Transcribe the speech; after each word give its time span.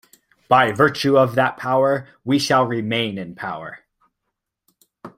By 0.47 0.71
virtue 0.71 1.15
of 1.15 1.35
that 1.35 1.57
power 1.57 2.07
we 2.25 2.39
shall 2.39 2.65
remain 2.65 3.19
in 3.19 3.35
power. 3.35 3.81